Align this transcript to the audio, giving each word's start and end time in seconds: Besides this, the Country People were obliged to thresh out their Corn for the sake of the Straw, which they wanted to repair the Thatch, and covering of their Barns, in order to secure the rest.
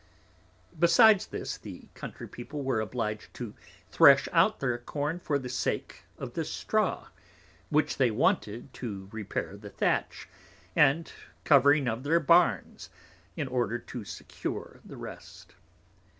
Besides 0.79 1.27
this, 1.27 1.57
the 1.59 1.87
Country 1.93 2.27
People 2.27 2.63
were 2.63 2.81
obliged 2.81 3.31
to 3.35 3.53
thresh 3.91 4.27
out 4.31 4.59
their 4.59 4.79
Corn 4.79 5.19
for 5.19 5.37
the 5.37 5.47
sake 5.47 6.05
of 6.17 6.33
the 6.33 6.43
Straw, 6.43 7.09
which 7.69 7.97
they 7.97 8.09
wanted 8.09 8.73
to 8.73 9.09
repair 9.11 9.55
the 9.55 9.69
Thatch, 9.69 10.27
and 10.75 11.13
covering 11.43 11.87
of 11.87 12.01
their 12.01 12.19
Barns, 12.19 12.89
in 13.37 13.47
order 13.47 13.77
to 13.77 14.03
secure 14.03 14.79
the 14.83 14.97
rest. 14.97 15.53